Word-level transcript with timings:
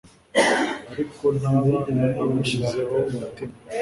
ariko 0.91 1.23
ntaba 1.39 1.75
agushyizeho 2.23 2.95
umutima 3.13 3.55